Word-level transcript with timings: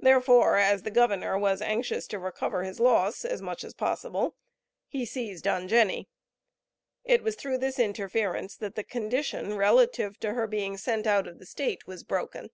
Therefore, 0.00 0.56
as 0.56 0.82
the 0.82 0.90
Governor 0.90 1.38
was 1.38 1.62
anxious 1.62 2.08
to 2.08 2.18
recover 2.18 2.64
his 2.64 2.80
loss 2.80 3.24
as 3.24 3.40
much 3.40 3.62
as 3.62 3.74
possible, 3.74 4.34
he 4.88 5.04
seized 5.06 5.46
on 5.46 5.68
Jenny. 5.68 6.08
It 7.04 7.22
was 7.22 7.36
through 7.36 7.58
this 7.58 7.78
interference 7.78 8.56
that 8.56 8.74
the 8.74 8.82
condition 8.82 9.56
relative 9.56 10.18
to 10.18 10.32
her 10.32 10.48
being 10.48 10.76
sent 10.76 11.06
out 11.06 11.28
of 11.28 11.38
the 11.38 11.46
state 11.46 11.86
was 11.86 12.02
broken. 12.02 12.50